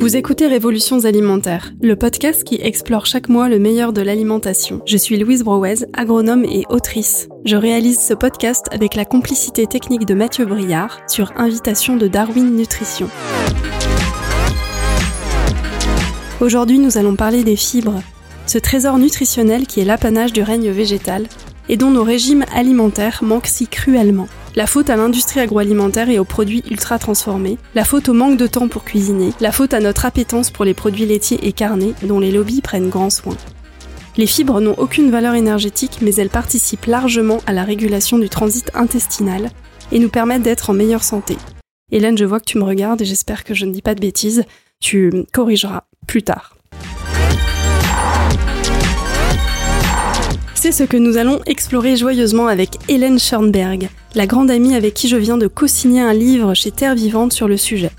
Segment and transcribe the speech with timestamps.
[0.00, 4.82] Vous écoutez Révolutions alimentaires, le podcast qui explore chaque mois le meilleur de l'alimentation.
[4.84, 7.26] Je suis Louise Brouez, agronome et autrice.
[7.46, 12.54] Je réalise ce podcast avec la complicité technique de Mathieu Briard sur invitation de Darwin
[12.54, 13.08] Nutrition.
[16.42, 18.02] Aujourd'hui, nous allons parler des fibres,
[18.46, 21.26] ce trésor nutritionnel qui est l'apanage du règne végétal
[21.70, 24.28] et dont nos régimes alimentaires manquent si cruellement.
[24.56, 28.46] La faute à l'industrie agroalimentaire et aux produits ultra transformés, la faute au manque de
[28.46, 32.20] temps pour cuisiner, la faute à notre appétence pour les produits laitiers et carnés dont
[32.20, 33.36] les lobbies prennent grand soin.
[34.16, 38.70] Les fibres n'ont aucune valeur énergétique mais elles participent largement à la régulation du transit
[38.74, 39.50] intestinal
[39.90, 41.36] et nous permettent d'être en meilleure santé.
[41.90, 44.00] Hélène, je vois que tu me regardes et j'espère que je ne dis pas de
[44.00, 44.44] bêtises,
[44.78, 46.53] tu corrigeras plus tard.
[50.64, 55.08] C'est ce que nous allons explorer joyeusement avec Hélène Schornberg, la grande amie avec qui
[55.08, 57.90] je viens de co-signer un livre chez Terre Vivante sur le sujet.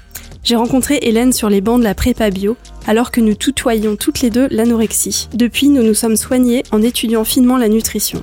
[0.43, 2.57] J'ai rencontré Hélène sur les bancs de la prépa bio,
[2.87, 5.29] alors que nous tutoyions toutes les deux l'anorexie.
[5.35, 8.19] Depuis, nous nous sommes soignés en étudiant finement la nutrition.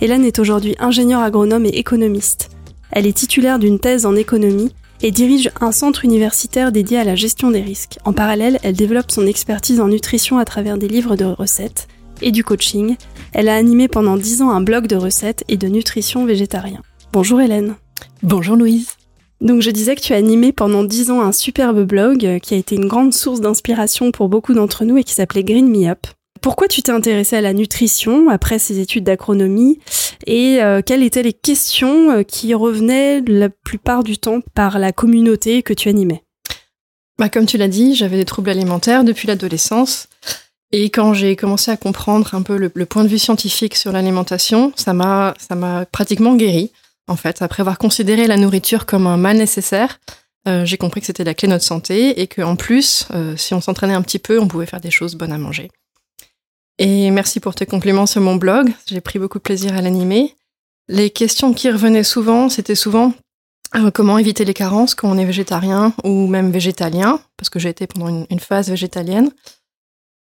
[0.00, 2.48] Hélène est aujourd'hui ingénieure agronome et économiste.
[2.90, 7.16] Elle est titulaire d'une thèse en économie et dirige un centre universitaire dédié à la
[7.16, 7.98] gestion des risques.
[8.04, 11.88] En parallèle, elle développe son expertise en nutrition à travers des livres de recettes
[12.22, 12.96] et du coaching.
[13.32, 16.82] Elle a animé pendant 10 ans un blog de recettes et de nutrition végétarien.
[17.12, 17.74] Bonjour Hélène.
[18.22, 18.96] Bonjour Louise.
[19.40, 22.56] Donc je disais que tu as animé pendant 10 ans un superbe blog qui a
[22.56, 26.06] été une grande source d'inspiration pour beaucoup d'entre nous et qui s'appelait Green Me Up.
[26.42, 29.78] Pourquoi tu t'es intéressée à la nutrition après ces études d'agronomie
[30.26, 34.90] et euh, quelles étaient les questions euh, qui revenaient la plupart du temps par la
[34.90, 36.24] communauté que tu animais?
[37.16, 40.08] Bah, Comme tu l'as dit, j'avais des troubles alimentaires depuis l'adolescence.
[40.72, 44.72] Et quand j'ai commencé à comprendre un peu le, point de vue scientifique sur l'alimentation,
[44.74, 46.72] ça m'a, ça m'a pratiquement guéri.
[47.06, 50.00] En fait, après avoir considéré la nourriture comme un mal nécessaire,
[50.48, 53.60] euh, j'ai compris que c'était la clé de notre santé et qu'en plus, si on
[53.60, 55.70] s'entraînait un petit peu, on pouvait faire des choses bonnes à manger.
[56.78, 58.72] Et merci pour tes compliments sur mon blog.
[58.86, 60.34] J'ai pris beaucoup de plaisir à l'animer.
[60.88, 63.12] Les questions qui revenaient souvent, c'était souvent
[63.74, 67.70] euh, comment éviter les carences quand on est végétarien ou même végétalien, parce que j'ai
[67.70, 69.30] été pendant une, phase végétalienne.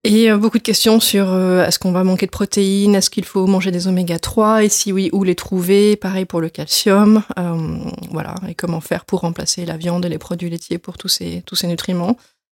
[0.04, 3.24] Et euh, beaucoup de questions sur euh, est-ce qu'on va manquer de protéines, est-ce qu'il
[3.24, 7.22] faut manger des oméga 3 et si oui, où les trouver, pareil pour le calcium,
[8.10, 11.42] voilà, et comment faire pour remplacer la viande et les produits laitiers pour tous ces,
[11.46, 12.16] tous ces nutriments?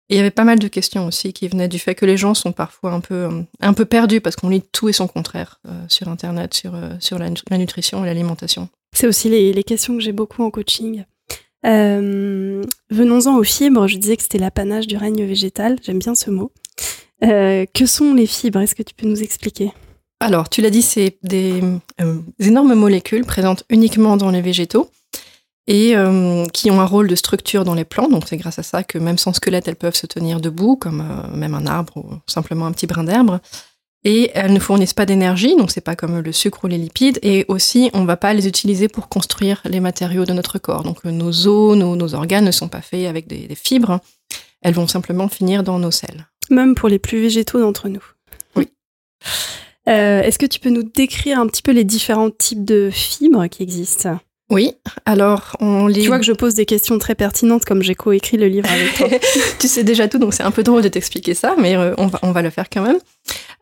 [0.09, 2.35] Il y avait pas mal de questions aussi qui venaient du fait que les gens
[2.35, 5.59] sont parfois un peu, euh, un peu perdus parce qu'on lit tout et son contraire
[5.67, 8.69] euh, sur Internet, sur, euh, sur la, nutrition et l'alimentation.
[8.93, 11.05] C'est aussi les, les, questions que j'ai beaucoup en coaching.
[11.63, 13.87] Venons-en aux fibres.
[13.87, 15.77] Je disais que c'était l'apanage du règne végétal.
[15.81, 16.51] J'aime bien ce mot.
[17.21, 18.61] que sont les fibres?
[18.61, 19.71] Est-ce que tu peux nous expliquer?
[20.19, 21.61] Alors, tu l'as dit, c'est des,
[22.39, 24.91] des énormes molécules présentes uniquement dans les végétaux
[25.67, 28.11] et euh, qui ont un rôle de structure dans les plantes.
[28.11, 31.01] Donc c'est grâce à ça que même sans squelette, elles peuvent se tenir debout, comme
[31.01, 33.39] euh, même un arbre ou simplement un petit brin d'herbe.
[34.07, 37.17] Et elles ne fournissent pas d'énergie, donc c'est pas comme le sucre ou les lipides.
[37.23, 40.83] Et aussi, on va pas les utiliser pour construire les matériaux de notre corps.
[40.83, 43.99] Donc euh, nos os, nos, nos organes ne sont pas faits avec des, des, fibres.
[44.61, 46.27] Elles vont simplement finir dans nos selles.
[46.51, 48.03] Même pour les plus végétaux d'entre nous.
[48.55, 48.69] Oui.
[49.89, 53.47] Euh, Est-ce que tu peux nous décrire un petit peu les différents types de fibres
[53.47, 54.19] qui existent?
[54.51, 54.73] Oui,
[55.05, 56.03] alors on lit.
[56.03, 58.93] Tu vois que je pose des questions très pertinentes comme j'ai coécrit le livre avec
[58.93, 59.07] toi.
[59.59, 62.05] tu sais déjà tout, donc c'est un peu drôle de t'expliquer ça, mais euh, on,
[62.07, 62.99] va, on va le faire quand même.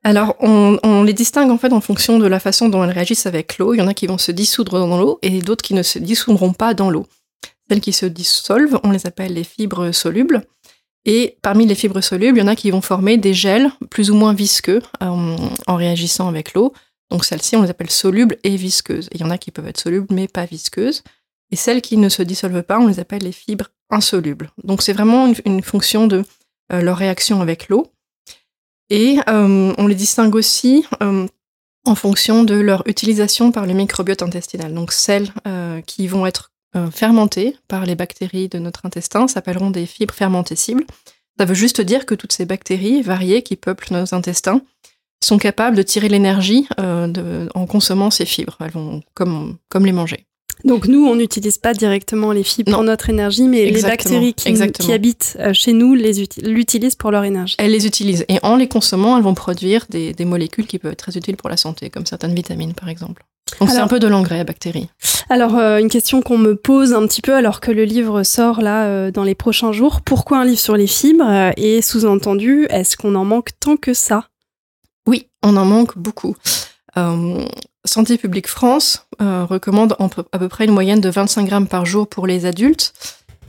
[0.03, 3.25] Alors on, on, les distingue en fait en fonction de la façon dont elles réagissent
[3.25, 3.73] avec l'eau.
[3.73, 5.99] Il y en a qui vont se dissoudre dans l'eau et d'autres qui ne se
[5.99, 7.07] dissoudront pas dans l'eau.
[7.69, 10.43] Celles qui se dissolvent, on les appelle les fibres solubles.
[11.05, 14.11] Et parmi les fibres solubles, il y en a qui vont former des gels plus
[14.11, 16.73] ou moins visqueux euh, en réagissant avec l'eau.
[17.11, 19.09] Donc celles-ci, on les appelle solubles et visqueuses.
[19.13, 21.03] Il y en a qui peuvent être solubles mais pas visqueuses.
[21.51, 24.49] Et celles qui ne se dissolvent pas, on les appelle les fibres insolubles.
[24.63, 26.23] Donc c'est vraiment une, fonction de
[26.71, 27.91] euh, leur réaction avec l'eau.
[28.89, 31.27] Et euh, on les distingue aussi euh,
[31.85, 34.73] en fonction de leur utilisation par le microbiote intestinal.
[34.73, 35.31] Donc celles
[35.85, 36.51] qui vont être
[36.91, 40.85] fermentées par les bactéries de notre intestin s'appelleront des fibres fermentescibles.
[41.37, 44.61] Ça veut juste dire que toutes ces bactéries variées qui peuplent nos intestins
[45.25, 48.57] sont capables de tirer l'énergie euh, en consommant ces fibres.
[48.59, 50.25] Elles vont comme, comme les manger.
[50.63, 54.53] Donc nous, on n'utilise pas directement les fibres pour notre énergie, mais les bactéries qui,
[54.53, 57.55] qui habitent euh, chez nous l'utilisent pour leur énergie.
[57.57, 60.93] Elles les utilisent et en les consommant, elles vont produire des, des, molécules qui peuvent
[60.93, 63.25] être très utiles pour la santé, comme certaines vitamines par exemple.
[63.59, 64.89] Donc c'est un peu de l'engrais à bactéries.
[65.29, 68.61] Alors euh, une question qu'on me pose un petit peu alors que le livre sort
[68.61, 71.51] là dans les prochains jours, pourquoi un livre sur les fibres?
[71.57, 74.27] Et sous-entendu, est-ce qu'on en manque tant que ça?
[75.07, 76.35] Oui, on en manque beaucoup.
[76.97, 77.45] Euh,
[77.85, 79.95] Santé publique France recommande
[80.31, 82.93] à peu près une moyenne de 25 grammes par jour pour les adultes.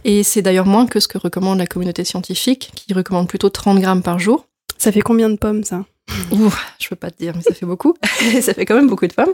[0.05, 3.81] Et c'est d'ailleurs moins que ce que recommande la communauté scientifique, qui recommande plutôt 30
[3.81, 4.47] grammes par jour.
[4.77, 5.85] Ça fait combien de pommes, ça?
[6.31, 7.95] Ouh, je peux pas te dire, mais ça fait beaucoup.
[8.43, 9.33] ça fait quand même beaucoup de pommes.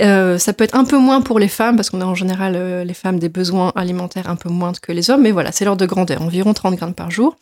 [0.00, 2.54] Euh, ça peut être un peu moins pour les femmes, parce qu'on a en général,
[2.56, 5.64] euh, les femmes, des besoins alimentaires un peu moins que les hommes, mais voilà, c'est
[5.64, 7.36] l'ordre de grandeur, environ 30 grammes par jour.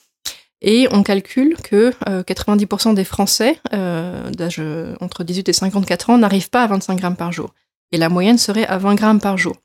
[0.63, 4.63] Et on calcule que 90% euh, des Français d'âge
[5.01, 7.53] entre 18 et 54 ans n'arrivent pas à 25 grammes par jour.
[7.91, 9.57] Et la moyenne serait à 20 grammes par jour.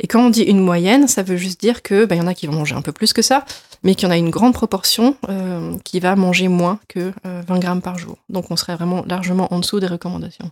[0.00, 2.34] Et quand on dit une moyenne, ça veut juste dire que ben, y en a
[2.34, 3.44] qui vont manger un peu plus que ça,
[3.82, 7.24] mais qu'il y en a une grande proportion euh, qui va manger moins que 20
[7.26, 8.18] euh, grammes par jour.
[8.28, 10.50] Donc on serait vraiment largement en dessous des recommandations.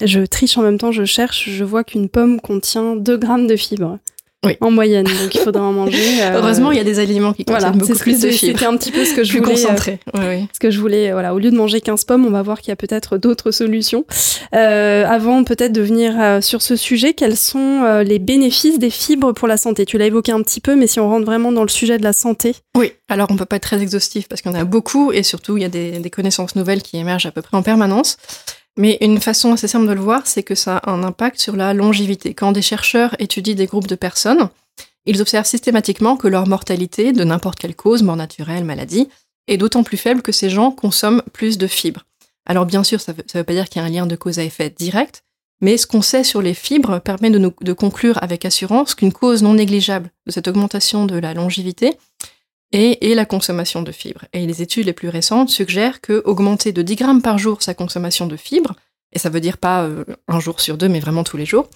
[0.00, 3.56] Je triche en même temps, je cherche, je vois qu'une pomme contient 2 grammes de
[3.56, 3.98] fibres.
[4.46, 4.56] Oui.
[4.60, 5.98] En moyenne, donc il faudra en manger.
[6.18, 8.58] Euh, Heureusement, il y a des aliments qui contiennent beaucoup plus de fibres.
[8.58, 9.52] C'était un petit peu ce que je voulais.
[9.52, 9.98] Concentré.
[10.16, 12.60] Euh, Ce que je voulais, voilà, au lieu de manger 15 pommes, on va voir
[12.60, 14.04] qu'il y a peut-être d'autres solutions.
[14.54, 18.90] Euh, avant peut-être de venir euh, sur ce sujet, quels sont euh, les bénéfices des
[18.90, 19.84] fibres pour la santé?
[19.86, 22.04] Tu l'as évoqué un petit peu, mais si on rentre vraiment dans le sujet de
[22.04, 22.54] la santé.
[22.76, 25.22] Oui, alors on peut pas être très exhaustif parce qu'il y en a beaucoup et
[25.22, 28.16] surtout il y a des, des connaissances nouvelles qui émergent à peu près en permanence.
[28.78, 31.56] Mais une façon assez simple de le voir, c'est que ça a un impact sur
[31.56, 32.32] la longévité.
[32.32, 34.48] Quand des chercheurs étudient des groupes de personnes,
[35.04, 39.08] ils observent systématiquement que leur mortalité, de n'importe quelle cause, mort naturelle, maladie,
[39.48, 42.04] est d'autant plus faible que ces gens consomment plus de fibres.
[42.46, 44.38] Alors bien sûr, ça ne veut, pas dire qu'il y a un lien de cause
[44.38, 45.24] à effet direct,
[45.60, 49.54] mais ce qu'on sait sur les fibres permet de, conclure avec assurance qu'une cause non
[49.54, 51.98] négligeable de cette augmentation de la longévité
[52.72, 54.24] et, la consommation de fibres.
[54.32, 57.74] Et les études les plus récentes suggèrent que augmenter de 10 grammes par jour sa
[57.74, 58.74] consommation de fibres,
[59.12, 61.68] et ça veut dire pas euh, un jour sur deux, mais vraiment tous les jours,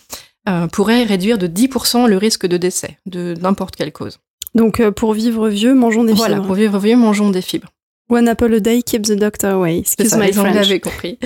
[0.48, 4.18] euh, pourrait réduire de 10% le risque de décès de n'importe quelle cause.
[4.54, 6.26] Donc euh, pour vivre vieux, mangeons des fibres.
[6.26, 7.68] Voilà, pour vivre vieux, mangeons des fibres.
[8.10, 9.78] One apple a day keeps the doctor away.
[9.78, 10.68] Excuse ça, my French.
[10.68, 11.18] Vous compris.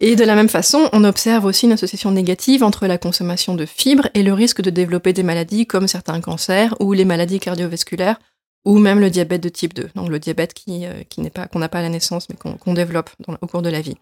[0.00, 3.66] Et de la même façon, on observe aussi une association négative entre la consommation de
[3.66, 8.18] fibres et le risque de développer des maladies comme certains cancers ou les maladies cardiovasculaires
[8.64, 11.46] ou même le diabète de type 2, donc le diabète qui, euh, qui n'est pas
[11.46, 13.10] qu'on n'a pas à la naissance mais qu'on développe
[13.40, 13.96] au cours de la vie.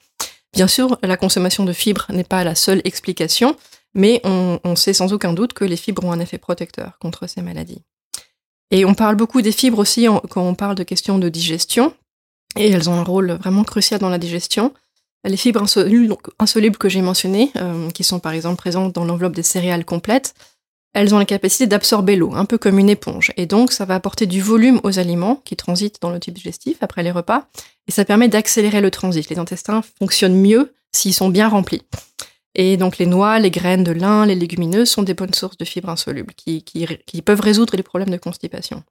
[0.52, 3.56] Bien sûr, la consommation de fibres n'est pas la seule explication,
[3.94, 7.42] mais on, sait sans aucun doute que les fibres ont un effet protecteur contre ces
[7.42, 7.82] maladies.
[8.70, 11.94] Et on parle beaucoup des fibres aussi quand on parle de questions de digestion,
[12.56, 14.72] et elles ont un rôle vraiment crucial dans la digestion.
[15.24, 19.34] Les fibres insolubles, insolubles que j'ai mentionnées, euh, qui sont par exemple présentes dans l'enveloppe
[19.34, 20.34] des céréales complètes,
[20.94, 23.32] elles ont la capacité d'absorber l'eau, un peu comme une éponge.
[23.36, 26.78] Et donc, ça va apporter du volume aux aliments qui transitent dans le tube digestif
[26.80, 27.46] après les repas.
[27.86, 29.28] Et ça permet d'accélérer le transit.
[29.28, 31.82] Les intestins fonctionnent mieux s'ils sont bien remplis.
[32.54, 35.64] Et donc, les noix, les graines de lin, les légumineuses sont des bonnes sources de
[35.64, 36.64] fibres insolubles qui,
[37.24, 38.82] peuvent résoudre les problèmes de constipation.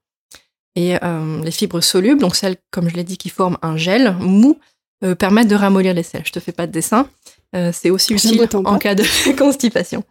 [0.75, 4.15] Et euh, les fibres solubles, donc celles, comme je l'ai dit, qui forment un gel
[4.19, 4.59] mou,
[5.03, 6.25] euh, permettent de ramollir les selles.
[6.25, 7.09] Je te fais pas de dessin.
[7.55, 9.03] Euh, c'est aussi utile en cas de
[9.37, 10.03] constipation.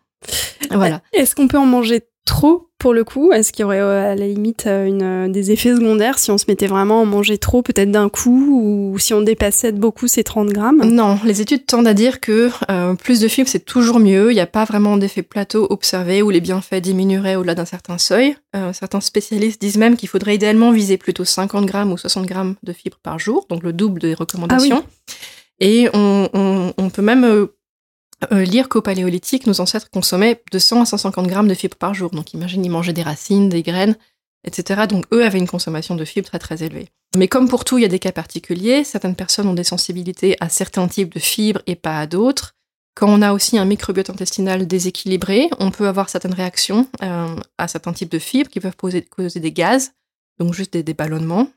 [0.70, 1.02] Voilà.
[1.12, 3.32] Est-ce qu'on peut en manger trop pour le coup?
[3.32, 6.18] Est-ce qu'il y aurait euh, à la limite euh, une, euh, des effets secondaires?
[6.18, 8.60] Si on se mettait vraiment à en manger trop, peut-être d'un coup,
[8.92, 10.84] ou si on dépassait de beaucoup ces 30 grammes?
[10.84, 12.50] Non, les études tendent à dire que
[12.96, 14.30] plus de fibres, c'est toujours mieux.
[14.32, 17.96] Il n'y a pas vraiment d'effet plateau observé où les bienfaits diminueraient au-delà d'un certain
[17.96, 18.36] seuil.
[18.72, 22.72] certains spécialistes disent même qu'il faudrait idéalement viser plutôt 50 grammes ou 60 grammes de
[22.72, 24.82] fibres par jour, donc le double des recommandations.
[24.84, 25.12] Ah
[25.60, 27.48] Et on, on, on, peut même
[28.32, 31.94] euh, lire qu'au paléolithique, nos ancêtres consommaient de 100 à 150 grammes de fibres par
[31.94, 32.10] jour.
[32.10, 33.96] Donc imagine, ils mangeaient des racines, des graines,
[34.44, 34.82] etc.
[34.88, 36.88] Donc eux avaient une consommation de fibres très très élevée.
[37.16, 38.84] Mais comme pour tout, il y a des cas particuliers.
[38.84, 42.54] Certaines personnes ont des sensibilités à certains types de fibres et pas à d'autres.
[42.94, 47.68] Quand on a aussi un microbiote intestinal déséquilibré, on peut avoir certaines réactions euh, à
[47.68, 49.92] certains types de fibres qui peuvent causer des gaz,
[50.38, 51.50] donc juste des, ballonnements.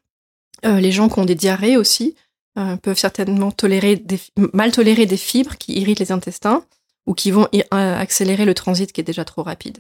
[0.66, 2.16] Euh, les gens qui ont des diarrhées aussi,
[2.60, 3.54] euh, peuvent certainement
[4.54, 6.66] mal tolérer des fibres qui irritent les intestins
[7.06, 9.78] ou qui vont euh, accélérer le transit qui est déjà trop rapide.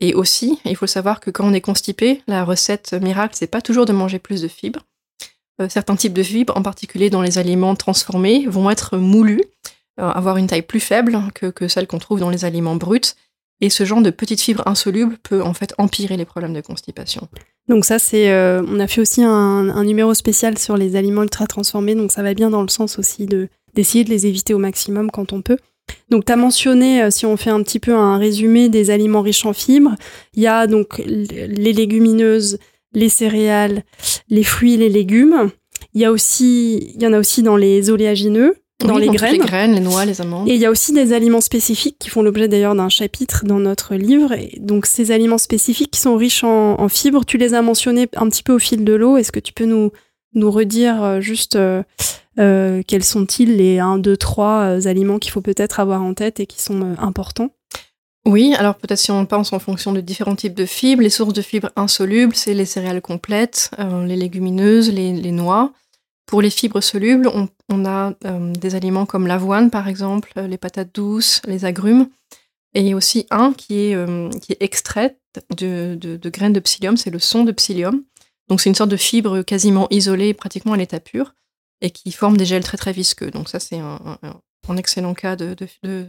[0.00, 3.60] Et aussi, il faut savoir que quand on est constipé, la recette miracle, c'est pas
[3.60, 4.80] toujours de manger plus de fibres.
[5.60, 9.44] Euh, certains types de fibres, en particulier dans les aliments transformés, vont être moulus,
[9.96, 13.14] avoir une taille plus faible que, que celle qu'on trouve dans les aliments bruts.
[13.60, 17.28] Et ce genre de petites fibres insolubles peut en fait empirer les problèmes de constipation.
[17.70, 21.46] Donc ça, c'est, euh, on a fait aussi un, numéro spécial sur les aliments ultra
[21.46, 24.58] transformés, donc ça va bien dans le sens aussi de d'essayer de les éviter au
[24.58, 25.56] maximum quand on peut.
[26.10, 29.22] Donc tu as mentionné, euh, si on fait un petit peu un résumé des aliments
[29.22, 29.94] riches en fibres,
[30.34, 32.58] il y a donc les légumineuses,
[32.92, 33.84] les céréales,
[34.28, 35.52] les fruits, les légumes.
[35.94, 39.32] Il y a aussi, il y en a aussi dans les oléagineux, dans les graines.
[39.32, 40.48] les graines, les noix, les amandes.
[40.48, 43.58] Et il y a aussi des aliments spécifiques qui font l'objet d'ailleurs d'un chapitre dans
[43.58, 44.32] notre livre.
[44.32, 48.28] Et donc ces aliments spécifiques qui sont riches en, fibres, tu les as mentionnés un
[48.28, 49.16] petit peu au fil de l'eau.
[49.16, 49.92] Est-ce que tu peux nous,
[50.34, 51.58] nous redire juste
[52.36, 56.60] quels sont-ils les 1, 2, 3 aliments qu'il faut peut-être avoir en tête et qui
[56.62, 57.50] sont importants?
[58.26, 61.32] Oui, alors peut-être si on pense en fonction de différents types de fibres, les sources
[61.32, 65.72] de fibres insolubles, c'est les céréales complètes, les légumineuses, les, noix.
[66.30, 67.28] Pour les fibres solubles,
[67.68, 68.14] on, a
[68.52, 72.08] des aliments comme l'avoine, par exemple, les patates douces, les agrumes.
[72.72, 75.18] Et aussi un qui est, euh, qui est extrait
[75.56, 78.04] de, de, graines de psyllium, c'est le son de psyllium.
[78.48, 81.34] Donc c'est une sorte de fibre quasiment isolée, pratiquement à l'état pur,
[81.80, 83.32] et qui forme des gels très très visqueux.
[83.32, 83.98] Donc ça c'est un,
[84.76, 86.06] excellent cas de, de,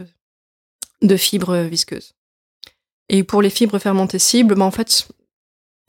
[1.01, 2.13] de, fibres visqueuses.
[3.09, 5.07] Et pour les fibres fermentées cibles, bah en fait,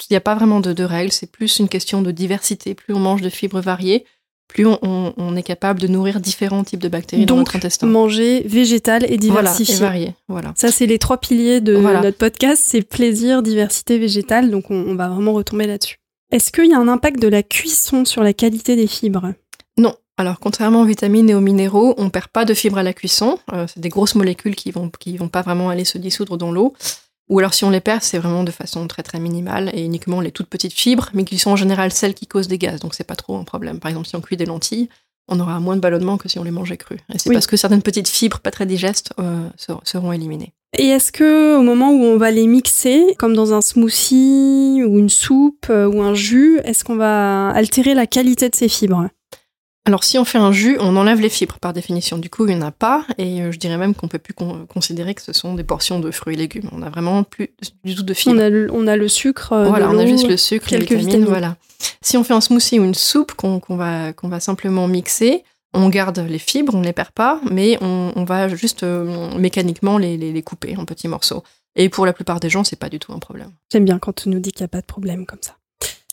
[0.00, 2.74] il n'y a pas vraiment de, de règles, c'est plus une question de diversité.
[2.74, 4.06] Plus on mange de fibres variées,
[4.52, 7.86] plus on, est capable de nourrir différents types de bactéries dans notre intestin.
[7.86, 9.76] manger végétal et diversifié.
[9.76, 10.14] Voilà, et varié.
[10.28, 10.52] Voilà.
[10.56, 14.50] Ça, c'est les trois piliers de notre podcast, c'est plaisir, diversité, végétal.
[14.50, 15.96] Donc, on, va vraiment retomber là-dessus.
[16.30, 19.32] Est-ce qu'il y a un impact de la cuisson sur la qualité des fibres?
[19.78, 19.94] Non.
[20.18, 23.38] Alors, contrairement aux vitamines et aux minéraux, on perd pas de fibres à la cuisson.
[23.52, 26.52] Euh, c'est des grosses molécules qui vont, qui vont pas vraiment aller se dissoudre dans
[26.52, 26.74] l'eau.
[27.32, 30.20] Ou alors si on les perd, c'est vraiment de façon très très minimale et uniquement
[30.20, 32.92] les toutes petites fibres, mais qui sont en général celles qui causent des gaz, donc
[32.92, 33.80] c'est pas trop un problème.
[33.80, 34.90] Par exemple, si on cuit des lentilles,
[35.28, 37.00] on aura moins de ballonnement que si on les mangeait crues.
[37.14, 40.52] Et c'est parce que certaines petites fibres pas très digestes euh, seront éliminées.
[40.76, 44.98] Et est-ce que au moment où on va les mixer, comme dans un smoothie ou
[44.98, 49.08] une soupe euh, ou un jus, est-ce qu'on va altérer la qualité de ces fibres?
[49.84, 52.16] Alors si on fait un jus, on enlève les fibres par définition.
[52.16, 54.34] Du coup, il n'y en a pas, et euh, je dirais même qu'on peut plus
[54.34, 56.68] considérer que ce sont des portions de fruits et légumes.
[56.70, 57.50] On a vraiment plus
[57.82, 58.36] du tout de fibres.
[58.72, 59.52] On a le, sucre.
[59.52, 61.56] Euh, voilà, on a juste le sucre, quelques vitamines, Voilà.
[62.00, 65.42] Si on fait un smoothie ou une soupe qu'on va, qu'on va simplement mixer,
[65.74, 69.98] on garde les fibres, on ne les perd pas, mais on, va juste euh, mécaniquement
[69.98, 71.42] les, les, couper en petits morceaux.
[71.74, 73.50] Et pour la plupart des gens, c'est pas du tout un problème.
[73.72, 75.56] J'aime bien quand tu nous dis qu'il n'y a pas de problème comme ça.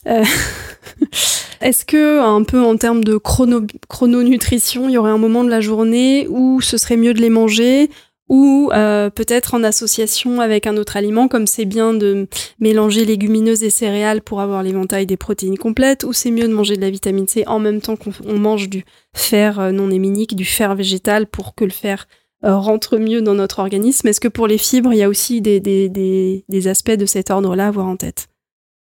[0.08, 0.24] Euh...
[1.60, 5.50] Est-ce que, un peu en termes de chrono, chrononutrition, il y aurait un moment de
[5.50, 7.90] la journée où ce serait mieux de les manger
[8.30, 12.28] ou euh, peut-être en association avec un autre aliment, comme c'est bien de
[12.60, 16.76] mélanger légumineuses et céréales pour avoir l'éventail des protéines complètes, ou c'est mieux de manger
[16.76, 20.44] de la vitamine C en même temps qu'on mange du fer euh, non héminique, du
[20.44, 22.06] fer végétal, pour que le fer
[22.44, 24.06] euh, rentre mieux dans notre organisme?
[24.06, 27.06] Est-ce que pour les fibres, il y a aussi des, des, des, des aspects de
[27.06, 28.28] cet ordre-là à avoir en tête?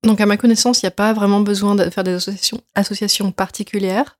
[0.05, 2.15] Donc à ma connaissance, il n'y a pas vraiment besoin de faire des
[2.75, 4.17] associations, particulières.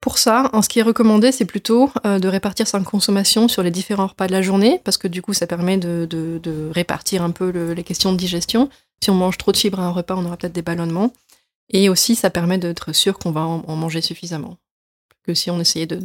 [0.00, 3.62] Pour ça, en ce qui est recommandé, c'est plutôt euh, de répartir sa consommation sur
[3.62, 7.30] les différents repas de la journée, parce que du coup, ça permet de, répartir un
[7.30, 8.68] peu les questions de digestion.
[9.02, 11.12] Si on mange trop de fibres à un repas, on aura peut-être des ballonnements.
[11.70, 14.56] Et aussi, ça permet d'être sûr qu'on va en manger suffisamment
[15.26, 16.00] que si on essayait de,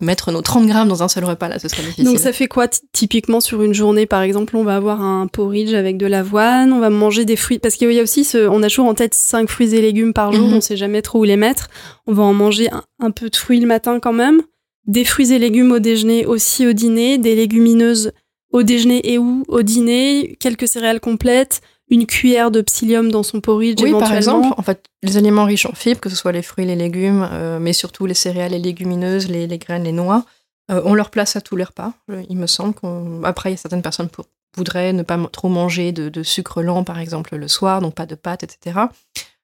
[0.00, 2.04] mettre nos 30 grammes dans un seul repas, là, ce serait difficile.
[2.04, 5.72] Donc ça fait quoi typiquement sur une journée Par exemple, on va avoir un porridge
[5.72, 8.62] avec de l'avoine, on va manger des fruits, parce qu'il y a aussi, ce, on
[8.62, 10.54] a toujours en tête 5 fruits et légumes par jour, mhm.
[10.54, 11.68] on sait jamais trop où les mettre.
[12.06, 12.68] On va en manger
[13.00, 14.42] un, peu de fruits le matin quand même,
[14.86, 18.12] des fruits et légumes au déjeuner, aussi au dîner, des légumineuses
[18.52, 23.40] au déjeuner et ou au dîner, quelques céréales complètes, une cuillère de psyllium dans son
[23.40, 26.42] porridge oui, par exemple, en fait, les aliments riches en fibres, que ce soit les
[26.42, 30.24] fruits, les légumes, euh, mais surtout les céréales, les légumineuses, les, graines, les noix,
[30.70, 31.92] euh, on leur place à tous les repas.
[32.28, 34.22] Il me semble qu'après, il y a certaines personnes qui
[34.56, 38.06] voudraient ne pas trop manger de, de, sucre lent, par exemple, le soir, donc pas
[38.06, 38.80] de pâtes, etc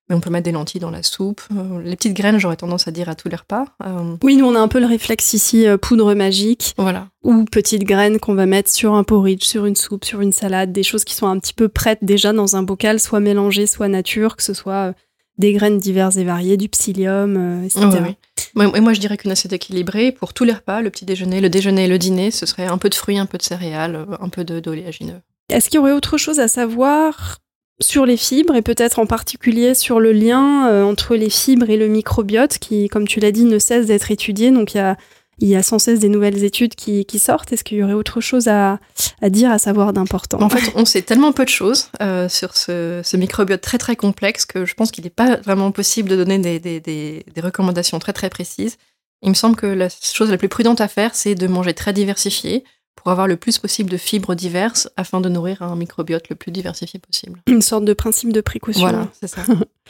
[0.08, 1.40] mais on peut mettre des lentilles dans la soupe.
[1.56, 3.64] Euh, les petites graines, j'aurais tendance à dire à tous les repas.
[3.84, 6.74] Euh, oui, nous on a un peu le réflexe ici, euh, poudre magique.
[6.76, 7.08] Voilà.
[7.22, 10.72] Ou petites graines qu'on va mettre sur un porridge, sur une soupe, sur une salade,
[10.72, 13.88] des choses qui sont un petit peu prêtes déjà dans un bocal, soit mélangées, soit
[13.88, 14.92] nature, que ce soit
[15.38, 18.14] des graines diverses et variées, du psyllium, etc.
[18.56, 21.48] et moi je dirais qu'une assiette équilibrée, pour tous les repas, le petit déjeuner, le
[21.48, 24.28] déjeuner et le dîner, ce serait un peu de fruits, un peu de céréales, un
[24.28, 25.20] peu d'oléagineux.
[25.48, 27.38] Est-ce qu'il y aurait autre chose à savoir
[27.80, 31.76] sur les fibres et peut-être en particulier sur le lien euh, entre les fibres et
[31.76, 34.50] le microbiote qui, comme tu l'as dit, ne cesse d'être étudié.
[34.50, 37.52] Donc il y a, sans cesse des nouvelles études qui, sortent.
[37.52, 38.78] Est-ce qu'il y aurait autre chose à,
[39.22, 40.40] dire, à savoir d'important?
[40.40, 44.46] En fait, on sait tellement peu de choses euh, sur ce, microbiote très très complexe
[44.46, 48.76] que je pense qu'il n'est pas vraiment possible de donner des, recommandations très très précises.
[49.22, 51.92] Il me semble que la chose la plus prudente à faire, c'est de manger très
[51.94, 52.62] diversifié,
[52.94, 56.52] pour avoir le plus possible de fibres diverses afin de nourrir un microbiote le plus
[56.52, 57.40] diversifié possible.
[57.46, 58.88] Une sorte de principe de précaution.
[58.88, 59.42] Voilà, c'est ça.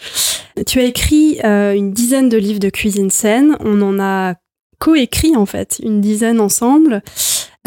[0.66, 3.56] tu as écrit euh, une dizaine de livres de cuisine saine.
[3.60, 4.34] On en a
[4.78, 7.02] coécrit en fait, une dizaine ensemble.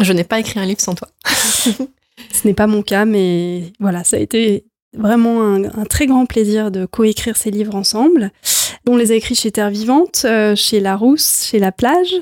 [0.00, 1.08] Je n'ai pas écrit un livre sans toi.
[1.24, 4.64] Ce n'est pas mon cas, mais voilà, ça a été
[4.96, 8.30] vraiment un, très grand plaisir de coécrire ces livres ensemble.
[8.86, 12.14] On les a écrits chez Terre Vivante, euh, chez Larousse, chez La Plage.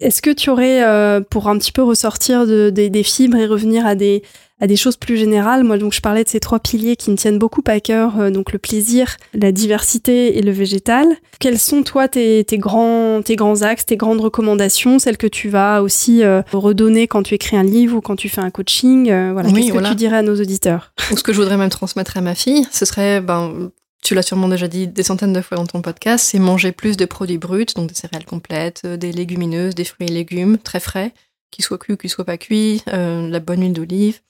[0.00, 3.94] Est-ce que tu aurais, euh, pour un petit peu ressortir des fibres et revenir à
[3.94, 4.22] des,
[4.60, 5.64] à des choses plus générales.
[5.64, 8.30] Moi, donc, je parlais de ces trois piliers qui me tiennent beaucoup à cœur, euh,
[8.30, 11.06] donc le plaisir, la diversité et le végétal.
[11.38, 15.48] Quels sont, toi, tes, tes, grands, tes grands axes, tes grandes recommandations, celles que tu
[15.48, 19.10] vas aussi euh, redonner quand tu écris un livre ou quand tu fais un coaching
[19.10, 20.92] euh, Voilà, qu'est-ce que tu dirais à nos auditeurs?
[21.12, 23.70] Ou ce que je voudrais même transmettre à ma fille, ce serait, ben,
[24.02, 26.96] tu l'as sûrement déjà dit des centaines de fois dans ton podcast, c'est manger plus
[26.96, 31.12] de produits bruts, donc des céréales complètes, des légumineuses, des fruits et légumes très frais,
[31.50, 34.20] qu'ils soient cuits ou qu'ils soient pas cuits, la bonne huile d'olive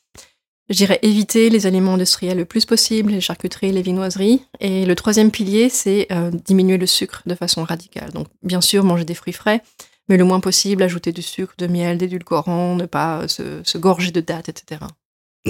[0.70, 4.42] J'irais éviter les aliments industriels le plus possible, les charcuteries, les vinoiseries.
[4.60, 8.10] Et le troisième pilier, c'est euh, diminuer le sucre de façon radicale.
[8.12, 9.62] Donc, bien sûr, manger des fruits frais,
[10.10, 14.20] mais le moins possible, ajouter du sucre, de miel, d'édulcorant, ne pas se, gorger de
[14.20, 14.82] dates, etc.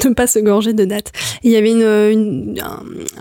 [0.05, 1.13] Ne pas se gorger de dates.
[1.43, 2.59] il y avait une,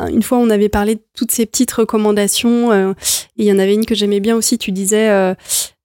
[0.09, 2.71] une, fois, on avait parlé de toutes ces petites recommandations.
[2.71, 2.91] Euh,
[3.37, 4.57] et il y en avait une que j'aimais bien aussi.
[4.57, 5.33] Tu disais, euh,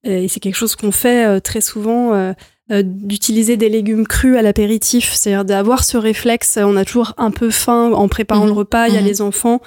[0.03, 2.33] et c'est quelque chose qu'on fait très souvent
[2.71, 7.29] euh, d'utiliser des légumes crus à l'apéritif, c'est-à-dire d'avoir ce réflexe, on a toujours un
[7.29, 8.57] peu faim en préparant le mhm.
[8.57, 9.07] repas, il y a mhm.
[9.07, 9.61] les enfants,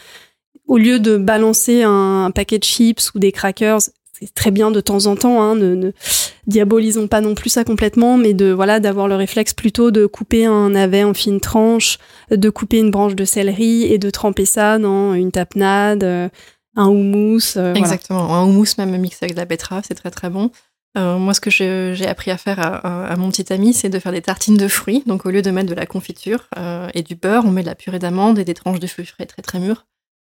[0.66, 3.80] au lieu de balancer un, paquet de chips ou des crackers,
[4.18, 5.92] c'est très bien de temps en temps, hein, ne,
[6.46, 10.46] diabolisons pas non plus ça complètement, mais de voilà d'avoir le réflexe plutôt de couper
[10.46, 11.98] un navet en fines tranches,
[12.30, 16.28] de couper une branche de céleri et de tremper ça dans une tapenade, euh,
[16.76, 17.56] un houmous.
[17.56, 20.50] Euh, Exactement, un houmous même mixé avec de la betterave, c'est très très bon.
[20.96, 24.12] Euh, moi, ce que j'ai appris à faire à, mon petit ami, c'est de faire
[24.12, 25.02] des tartines de fruits.
[25.04, 26.48] Donc, au lieu de mettre de la confiture
[26.94, 29.26] et du beurre, on met de la purée d'amande et des tranches de fruits frais
[29.26, 29.84] très très mûrs.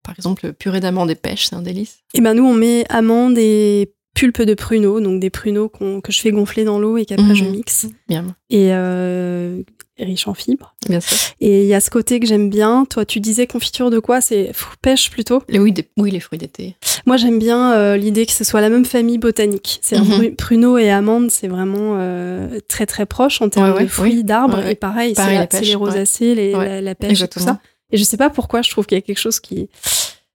[0.03, 2.00] Par exemple, purée d'amande et pêche, c'est un délice.
[2.13, 6.20] Et ben nous, on met amandes et pulpe de pruneaux, donc des pruneaux que je
[6.20, 7.51] fais gonfler dans l'eau et qu'après je mmh.
[7.51, 7.88] mixe.
[8.08, 8.25] Bien.
[8.50, 9.62] Et euh,
[9.98, 10.75] riche en fibres.
[10.88, 11.18] Bien sûr.
[11.39, 12.86] Et il y a ce côté que j'aime bien.
[12.86, 14.22] Toi, tu disais confiture de quoi?
[14.22, 14.51] C'est
[14.82, 15.41] pêche plutôt?
[15.48, 16.75] Les, oui, oui, les fruits d'été.
[17.06, 19.79] Moi, j'aime bien euh, l'idée que ce soit la même famille botanique.
[19.82, 24.24] C'est mm pruneau et amande, c'est vraiment euh, très très proche en termes de fruits,
[24.24, 24.65] d'arbres.
[24.65, 27.60] et pareil, c'est les rosacées, les, la, pêche, et tout ça.
[27.91, 29.69] Et je sais pas pourquoi, je trouve qu'il y a quelque chose qui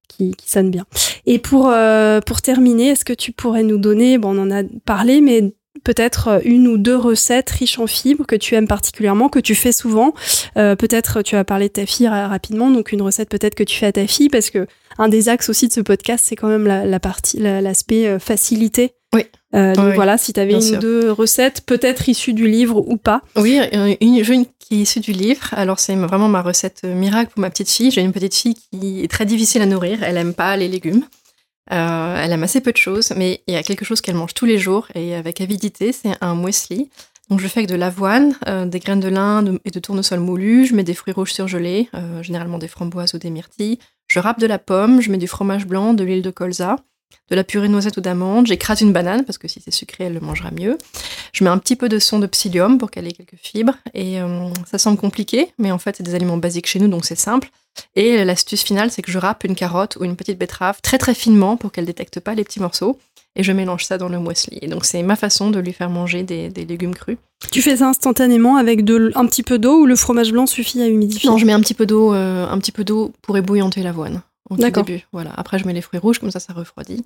[0.09, 0.87] qui, qui, sonne bien.
[1.27, 4.63] Et pour, euh, pour terminer, est-ce que tu pourrais nous donner, bon, on en a
[4.85, 9.29] parlé, mais peut-être euh, une ou deux recettes riches en fibres que tu aimes particulièrement,
[9.29, 10.15] que tu fais souvent.
[10.57, 13.77] Euh, peut-être tu as parlé de ta fille rapidement, donc une recette peut-être que tu
[13.77, 14.67] fais à ta fille, parce que
[14.99, 18.95] un des axes aussi de ce podcast, c'est quand même la, partie, l'aspect euh, facilité.
[19.55, 19.73] Oui.
[19.75, 23.23] donc voilà, si tu avais une ou deux recettes, peut-être issues du livre ou pas.
[23.37, 25.49] Oui, une, une qui est issue du livre.
[25.53, 27.91] Alors c'est vraiment ma recette miracle pour ma petite fille.
[27.91, 30.03] J'ai une petite fille qui est très difficile à nourrir.
[30.03, 31.05] Elle aime pas les légumes.
[31.73, 34.35] Euh, elle aime assez peu de choses, mais il y a quelque chose qu'elle mange
[34.35, 36.91] tous les jours et avec avidité, c'est un muesli.
[37.31, 40.67] Donc je fais avec de l'avoine, euh, des graines de lin et de tournesol moulu,
[40.67, 43.79] je mets des fruits rouges surgelés, euh, généralement des framboises ou des myrtilles.
[44.09, 46.77] Je râpe de la pomme, je mets du fromage blanc, de l'huile de colza,
[47.31, 50.05] de la purée de noisette ou d'amande, j'écrase une banane parce que si c'est sucré,
[50.05, 50.77] elle le mangera mieux.
[51.33, 54.19] Je mets un petit peu de son de psyllium pour qu'elle ait quelques fibres et
[54.67, 57.51] ça semble compliqué, mais en fait c'est des aliments basiques chez nous donc c'est simple.
[57.97, 61.15] Et l'astuce finale, c'est que je râpe une carotte ou une petite betterave très très
[61.15, 62.99] finement pour qu'elle détecte pas les petits morceaux.
[63.37, 64.61] Et je mélange ça dans le muesli.
[64.63, 67.19] Et donc c'est ma façon de lui faire manger des, légumes crus.
[67.51, 70.81] Tu fais ça instantanément avec de, un petit peu d'eau ou le fromage blanc suffit
[70.81, 71.29] à humidifier?
[71.29, 74.23] Non, je mets un petit peu d'eau, euh, un petit peu d'eau pour ébouillanter l'avoine
[74.51, 75.07] au début.
[75.13, 75.33] Voilà.
[75.37, 77.05] Après, je mets les fruits rouges, comme ça, ça refroidit.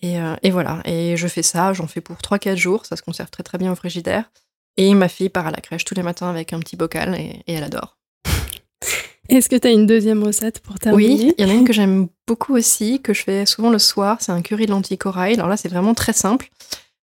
[0.00, 0.80] Et, euh, et voilà.
[0.84, 2.86] Et je fais ça, j'en fais pour 3-4 jours.
[2.86, 4.30] Ça se conserve très très bien au frigidaire.
[4.76, 7.42] Et ma fille part à la crèche tous les matins avec un petit bocal et
[7.46, 7.98] elle adore.
[9.28, 11.64] Est-ce que tu as une deuxième recette pour terminer Oui, il y en a une
[11.64, 14.18] que j'aime beaucoup aussi, que je fais souvent le soir.
[14.20, 15.34] C'est un curry de lentilles corail.
[15.34, 16.48] Alors là, c'est vraiment très simple.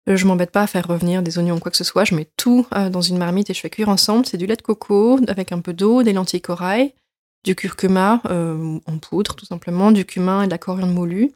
[0.10, 2.06] Euh, je m'embête pas à faire revenir des oignons ou quoi que ce soit.
[2.06, 4.26] Je mets tout euh, dans une marmite et je fais cuire ensemble.
[4.26, 6.94] C'est du lait de coco avec un peu d'eau, des lentilles corail,
[7.44, 11.32] du curcuma euh, en poudre tout simplement, du cumin et de la coriandre moulue,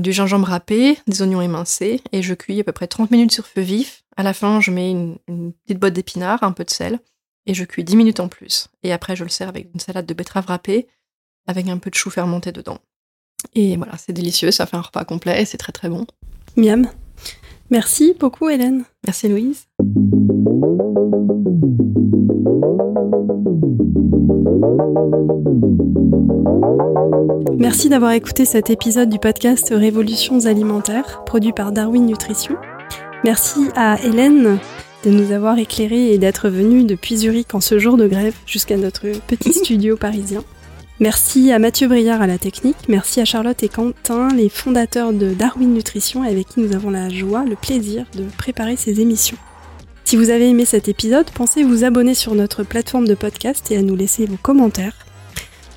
[0.00, 3.46] du gingembre râpé, des oignons émincés et je cuis à peu près 30 minutes sur
[3.46, 4.02] feu vif.
[4.16, 6.98] À la fin, je mets une, une petite botte d'épinards, un peu de sel
[7.46, 8.68] et je cuis 10 minutes en plus.
[8.82, 10.88] Et après, je le sers avec une salade de betterave râpée
[11.46, 12.78] avec un peu de chou fermenté dedans.
[13.54, 16.06] Et voilà, c'est délicieux, ça fait un repas complet et c'est très très bon.
[16.56, 16.88] Miam.
[17.70, 18.84] Merci beaucoup Hélène.
[19.04, 19.66] Merci Louise.
[27.58, 32.56] Merci d'avoir écouté cet épisode du podcast Révolutions alimentaires, produit par Darwin Nutrition.
[33.24, 34.58] Merci à Hélène
[35.04, 38.76] de nous avoir éclairés et d'être venus depuis Zurich en ce jour de grève jusqu'à
[38.76, 40.42] notre petit studio parisien.
[41.00, 45.32] Merci à Mathieu Briard à la technique, merci à Charlotte et Quentin, les fondateurs de
[45.32, 49.38] Darwin Nutrition avec qui nous avons la joie, le plaisir de préparer ces émissions.
[50.10, 53.76] Si vous avez aimé cet épisode, pensez vous abonner sur notre plateforme de podcast et
[53.76, 54.96] à nous laisser vos commentaires.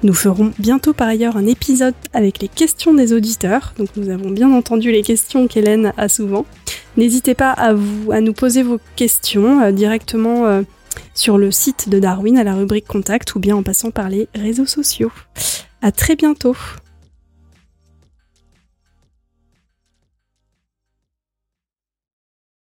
[0.01, 3.75] Nous ferons bientôt par ailleurs un épisode avec les questions des auditeurs.
[3.77, 6.47] Donc nous avons bien entendu les questions qu'Hélène a souvent.
[6.97, 10.63] N'hésitez pas à, nous poser vos questions euh, directement euh,
[11.13, 14.29] sur le site de Darwin à la rubrique Contact ou bien en passant par les
[14.33, 15.11] réseaux sociaux.
[15.83, 16.55] À très bientôt